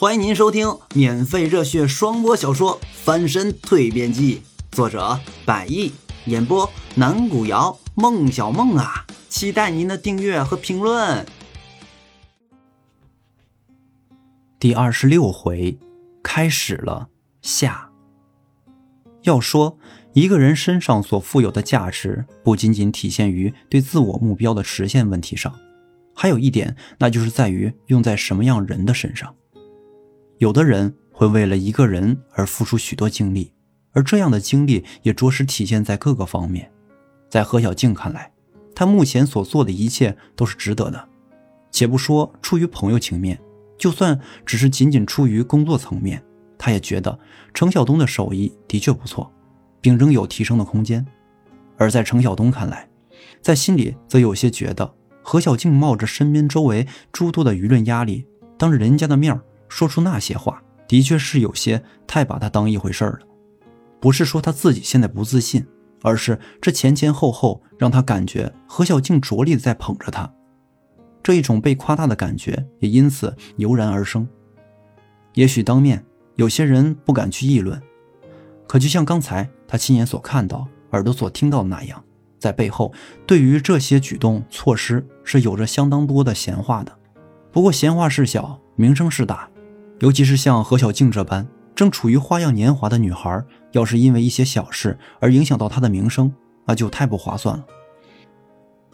[0.00, 4.40] 欢迎您收听免费热血双播小说《翻身蜕变记》，
[4.74, 5.92] 作者百亿，
[6.24, 11.26] 演播南古瑶、孟小梦啊，期待您的订阅和评论。
[14.58, 15.78] 第二十六回
[16.22, 17.10] 开始了，
[17.42, 17.90] 下。
[19.24, 19.76] 要说
[20.14, 25.54] 一个人身上所富有的价值，不仅仅体现于对自我目标的实现问题上，
[26.14, 29.34] 还有一点，那就是在于用在什么样人的身上。
[30.40, 33.52] 有的人会为了一个人而付出许多精力，
[33.92, 36.72] 而这样的精力也着实体现在各个方面。
[37.28, 38.32] 在何小静看来，
[38.74, 41.08] 她目前所做的一切都是值得的。
[41.70, 43.38] 且不说出于朋友情面，
[43.76, 46.22] 就算只是仅仅出于工作层面，
[46.56, 47.18] 她也觉得
[47.52, 49.30] 程晓东的手艺的确不错，
[49.82, 51.06] 并仍有提升的空间。
[51.76, 52.88] 而在程晓东看来，
[53.42, 58.24] 在心里则有些觉得何小静冒着身边周围诸多的舆论压力，
[58.56, 59.42] 当着人家的面儿。
[59.70, 63.20] 说出那些话，的确是有些太把他当一回事儿了。
[64.00, 65.66] 不是说他自己现在不自信，
[66.02, 70.30] 而是这前前后后让他感觉何小静着力的在捧着他，
[71.22, 74.26] 这一种被夸大的感觉也因此油然而生。
[75.34, 76.04] 也许当面
[76.36, 77.80] 有些人不敢去议论，
[78.66, 82.02] 可就像刚才他亲眼所看到、耳朵所听到的那样，
[82.38, 82.92] 在背后
[83.26, 86.98] 对于这些举动措施是有着相当多的闲话的。
[87.52, 89.49] 不过闲话事小，名声事大。
[90.00, 96.32] 尤其是像何小静这般正处于花样年华的女孩，要是因为一些小事而影响到她的名声，
[96.66, 97.64] 那就太不划算了。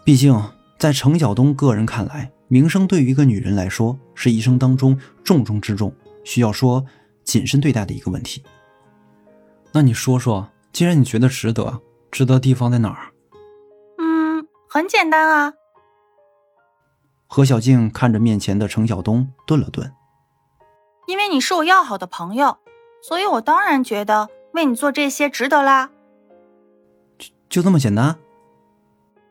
[0.05, 0.41] 毕竟，
[0.79, 5.93] 在程晓东个人看来，名声对于一个女人来说是一生当中重中之重，
[6.25, 6.85] 需要说
[7.25, 8.43] 谨慎对待的一个问题。
[9.73, 13.13] 那你说说，既然你觉得值得，值得地方在哪儿？
[13.99, 15.53] 嗯，很简单啊。
[17.27, 19.93] 何小静看着面前的程晓东，顿了顿。
[21.07, 22.59] 因为你是我要好的朋友，
[23.03, 25.91] 所以我当然觉得为你做这些值得啦。
[27.19, 28.17] 就就这么简单？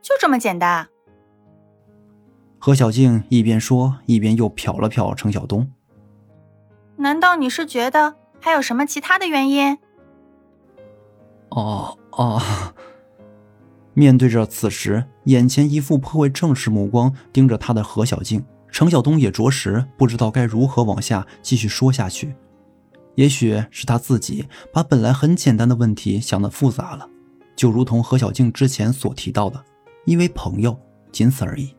[0.02, 0.88] 就这么简单。
[2.58, 5.69] 何小静一边说，一边又瞟了瞟程晓东。
[6.96, 9.78] 难道你是觉得还有什么其他的原因？
[11.50, 12.41] 哦哦。
[13.94, 18.46] 面对着此时眼前一副颇为正式目光盯着他的何小静。
[18.72, 22.36] 程晓东也着实不知道该如何往下继续说下去，
[23.16, 27.09] 也许是他自己把本来很简单的问题想得复杂了，
[27.56, 29.64] 就如同何小静之前所提到的，
[30.06, 30.78] 因为朋友，
[31.12, 31.74] 仅此而已。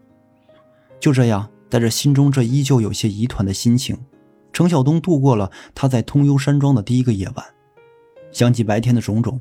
[0.99, 3.99] 就这样，带着心中这依旧有些疑团的心情，
[4.53, 7.45] 程晓东度过了他在通幽山庄的第一个夜晚。
[8.33, 9.39] 想起白天的种种，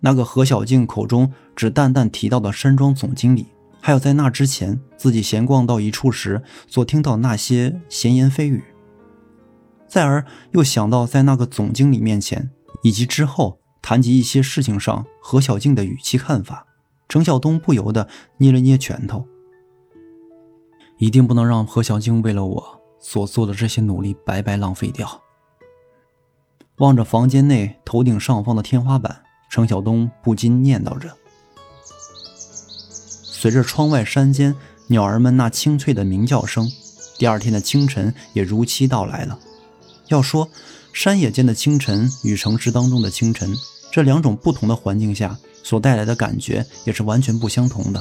[0.00, 3.46] 那个何小静口中只淡淡提到的山庄总经理。
[3.84, 8.62] 还有在那之前，自己闲逛到一处时所听到那些闲言蜚语，
[9.88, 12.48] 再而又想到在那个总经理面前，
[12.84, 16.64] 以及之后谈及一些事情上何小静的语气看法，
[17.08, 19.26] 程晓东不由得捏了捏拳头。
[20.98, 25.20] 一定不能让何小静为了我所做的这些努力白白浪费掉。
[26.76, 31.10] 望着房间内头顶上方的天花板，程晓东不禁念叨着。
[33.42, 34.54] 随着窗外山间
[34.86, 36.70] 鸟儿们那清脆的鸣叫声，
[37.18, 39.36] 第二天的清晨也如期到来了。
[40.06, 40.48] 要说
[40.92, 43.52] 山野间的清晨与城市当中的清晨，
[43.90, 48.00] 这两种不同的环境下所带来的感觉也是完全不相同的。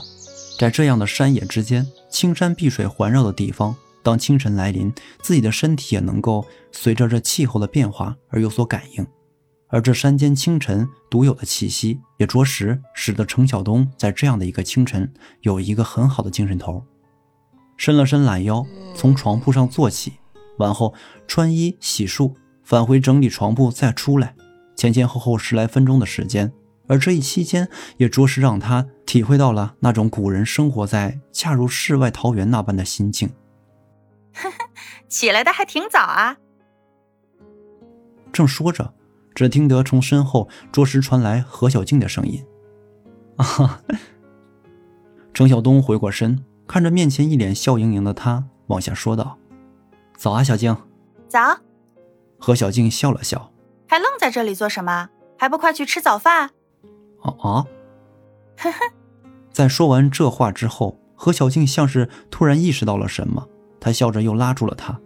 [0.59, 9.07] 在这样的山野之间，青山碧水环绕的地方，当清晨来临，自己的身体也能够随着这气候的变化而有所感应。
[9.71, 15.11] 而这山间清晨独有的气息，也着实使得程晓东在这样的一个清晨
[15.41, 16.85] 有一个很好的精神头。
[17.77, 20.13] 伸了伸懒腰，从床铺上坐起，
[20.57, 20.93] 完后
[21.25, 24.35] 穿衣洗漱，返回整理床铺，再出来，
[24.75, 26.51] 前前后后十来分钟的时间。
[26.87, 33.31] 而这一期间，也着实让他体会到了那种古人生活在恰如世外桃源那般的心境。
[35.07, 36.37] 起来的还挺早啊！
[38.33, 38.93] 正说着。
[39.33, 42.45] 只听得从身后着实传来何小静的声音
[43.37, 43.81] ：“啊！”
[45.33, 49.37] 程晓东回过身，看着面前一脸笑盈盈的他，往下说道
[50.17, 50.75] ：“早啊，小静。
[51.27, 51.57] ”“早。”
[52.37, 53.51] 何小静笑了笑
[53.87, 55.09] ：“还愣在这里做什么？
[55.37, 56.49] 还不快去吃早饭
[57.23, 57.65] ？”“啊啊。”
[58.59, 58.79] 呵呵。
[59.51, 63.47] 在说完这话之后，何小静像是突然意识到了什么，
[63.79, 64.99] 她笑着又拉住了他：“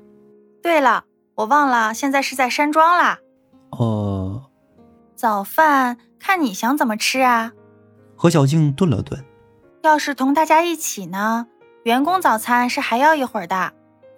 [0.61, 1.03] 对了，
[1.35, 3.19] 我忘了，现在是在山庄啦。”
[3.71, 4.14] 哦，
[5.25, 7.51] 早饭看你想怎么吃啊？
[8.15, 9.25] 何小静顿了顿，
[9.81, 11.47] 要是同大家一起呢？
[11.83, 13.73] 员工早餐是还要一会儿的，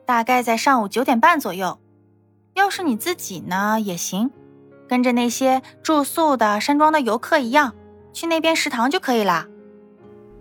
[0.06, 1.80] 大概在上午九点半左右。
[2.56, 4.30] 要是你自己呢，也行，
[4.86, 7.74] 跟着那些住宿的山庄的游客一样，
[8.12, 9.48] 去那边食堂就可以啦。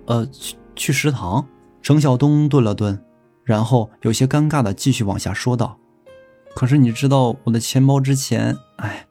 [0.06, 1.46] 呃，去去食堂？
[1.80, 3.00] 程晓东顿了顿，
[3.44, 5.78] 然后有些尴尬的继续往下说道
[6.56, 9.06] ：“可是你知道我的钱包之前，哎，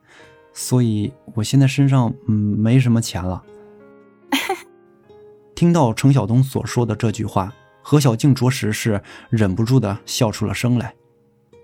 [0.56, 3.44] 所以我现在身上嗯没什么钱了。
[5.54, 7.54] ”听到程晓东所说的这句话，
[7.84, 10.96] 何小静着实是忍不住的笑出了声来。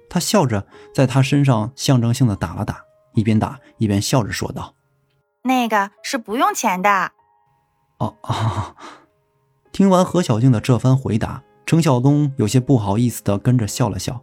[0.10, 2.84] 她笑着在他身上象征性的打了打，
[3.14, 4.76] 一边打一边笑着说道
[5.44, 7.12] ：“那个是不用钱的。”
[8.00, 8.76] 哦哦。
[9.72, 14.22] 听完何小静的这番回答，程晓东有些不好意思的跟着笑了笑。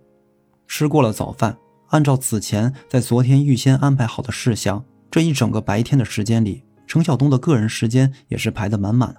[0.66, 1.56] 吃过了早饭，
[1.88, 9.14] 按照此前在昨天预先安排好的事项，这一整个白天的时间里，程晓东的个人时间也是排得满满。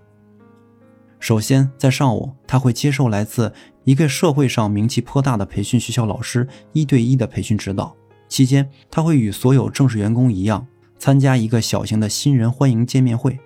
[1.20, 3.52] 首先，在上午，他会接受来自
[3.84, 7.96] 一个社会上名气颇大的培训学校老师一对一的培训指导。
[8.28, 10.66] 期间，他会与所有正式员工一样，
[10.98, 13.40] 参加一个小型的新人欢迎见面会。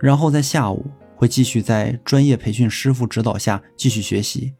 [0.00, 0.86] 然后在下午。
[1.20, 4.54] 会继续在专业培训师傅指导下继续学习，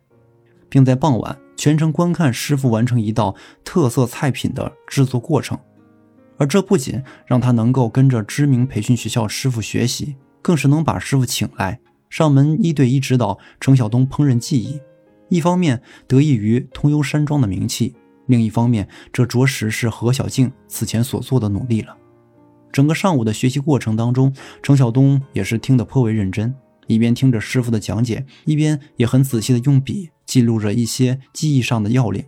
[0.69, 5.59] 并在傍晚全程观看师傅完成一道特色菜品的制作过程。
[6.39, 11.79] 而这不仅让他能够跟着知名培训学校师傅学习，更是能把师傅请来
[12.09, 14.81] 上门一对一指导程晓东烹饪技艺。
[15.29, 21.95] 一方面得益于通幽山庄的名气，另一方面这着实是何小静此前所做的努力了。
[22.73, 24.33] 整个上午的学习过程当中，
[24.63, 26.55] 程晓东也是听得颇为认真，
[26.95, 32.25] 一边听着师傅的讲解，一边也很仔细的用笔记录着一些记忆上的要领。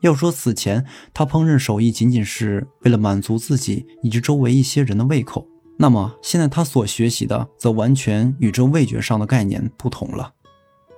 [0.00, 5.46] 要说此前他烹饪手艺仅仅是为了满足自己以及周围一些人的胃口，
[5.78, 10.32] 那么现在他所学习的则完全与这味觉上的概念不同了。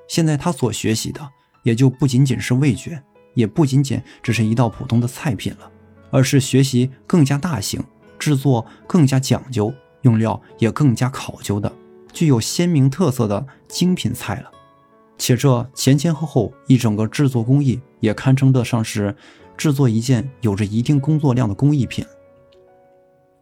[0.09, 1.21] 现在他所学习的
[1.63, 3.01] 也就不仅仅是味觉，
[3.35, 5.71] 也不仅仅只是一道普通的菜品了，
[6.11, 7.85] 而是学习更加大型。
[8.19, 11.71] 制作更加讲究，用料也更加考究的，
[12.17, 14.51] 具有鲜明特色的精品菜了。
[15.19, 19.15] 且这前前后后一整个制作工艺，也堪称得上是
[19.55, 22.07] 制作一件有着一定工作量的工艺品。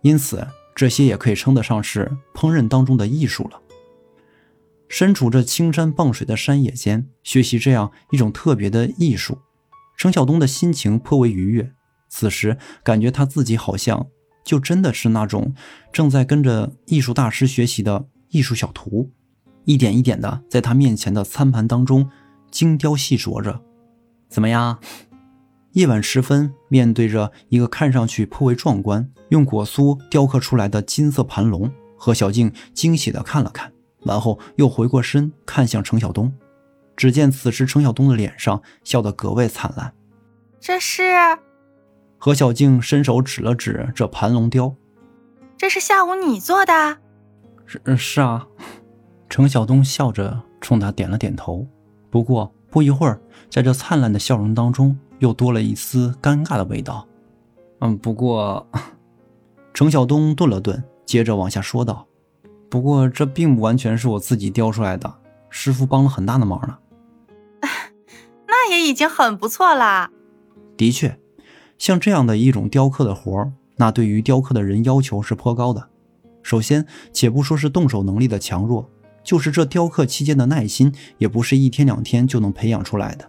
[0.02, 0.44] 因此，
[0.74, 3.62] 这些也可以称得上是烹饪当中的艺术了。
[4.88, 9.38] 身处这青山傍水的山野间，学习这样一种特别的艺术，
[9.96, 11.72] 程晓东的心情颇为愉悦。
[12.08, 14.08] 此时，感觉他自己好像……
[14.44, 15.54] 就真的是那种
[15.90, 19.08] 正在跟着艺术大师学习的艺术小图，
[19.64, 22.10] 一点一点的在他面前的餐盘当中
[22.50, 23.60] 精雕细琢着。
[24.28, 24.80] 怎么样？
[25.74, 33.72] 夜晚时分，面对着一个看上去颇为壮观、用果酥雕刻出来的金色盘龙，何小静惊喜的看了看，
[34.02, 36.32] 完后又回过身看向程晓东。
[36.96, 39.94] 只见此时程晓东的脸上笑得格外灿烂。
[40.60, 41.02] 这是。
[42.18, 44.74] 何小静伸手指了指这盘龙雕，
[45.56, 47.03] 这是下午你做的？
[47.66, 48.46] 是是啊。
[49.28, 51.66] 程晓东笑着冲他点了点头。
[52.10, 53.20] 不过不一会儿，
[53.50, 57.06] 在这灿烂的笑容当中，又多了一丝尴尬的味道。
[57.80, 58.66] 嗯，不过，
[59.72, 62.06] 程晓东顿了顿，接着往下说道
[62.70, 65.12] ：“不过这并不完全是我自己雕出来的，
[65.50, 66.78] 师傅帮了很大的忙呢。
[68.46, 70.10] 那也已经很不错啦。
[70.76, 71.18] 的确。
[71.76, 75.88] 像这样的一种雕刻的活儿，那对于雕刻的人要求是颇高的。
[76.44, 78.88] 首先，且不说是动手能力的强弱，
[79.24, 83.28] 就是这雕刻期间的耐心，也不是一天两天就能培养出来的。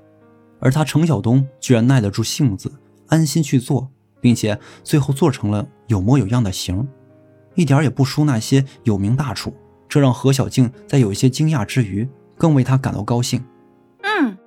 [0.59, 2.71] 而他程晓东居然耐得住性子，
[3.07, 6.87] 安心去做，并且最后做成了有模有样的形，
[7.55, 9.53] 一点也不输那些有名大厨。
[9.87, 12.07] 这让何小静在有一些惊讶之余，
[12.37, 13.43] 更为他感到高兴。
[14.01, 14.37] 嗯，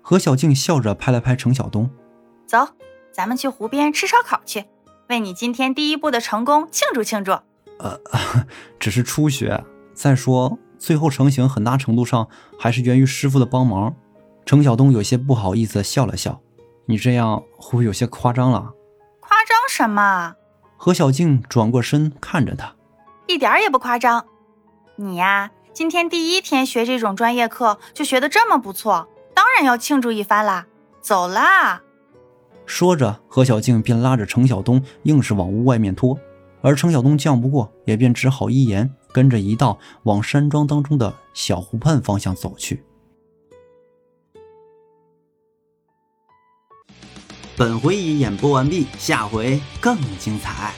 [0.00, 1.90] 何小静笑着拍了拍程晓东，
[2.46, 2.66] 走。
[3.12, 4.64] 咱们去湖边吃烧烤去，
[5.10, 7.32] 为你今天第一步的成功庆祝庆祝。
[7.82, 8.00] 呃，
[8.78, 9.62] 只是初学。
[9.94, 12.26] 再说，最后成型很大程度上
[12.58, 13.94] 还是源于师傅的帮忙。
[14.46, 16.40] 程晓东有些不好意思的笑了笑
[16.86, 18.72] ：“你这样会不会有些夸张了？”
[19.20, 20.34] 夸张什么？
[20.76, 22.74] 何小静转过身看着他，
[23.28, 24.24] 一点也不夸张。
[24.96, 30.66] 你呀，今天第一天学这种专业课就学的这么不错，当然要庆祝一番啦。
[31.00, 31.82] 走啦！
[32.66, 36.18] 说着，何小静便拉着程晓东，硬是往屋外面拖。
[36.62, 42.82] 而程晓东犟不过，也便只好依言，跟着一道往山庄当中的小湖畔方向走去。
[47.56, 50.72] 本回已演播完毕，下回更精彩。